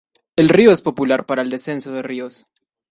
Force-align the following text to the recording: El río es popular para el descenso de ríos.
El 0.35 0.49
río 0.49 0.71
es 0.71 0.81
popular 0.81 1.27
para 1.27 1.43
el 1.43 1.51
descenso 1.51 1.91
de 1.91 2.01
ríos. 2.01 2.47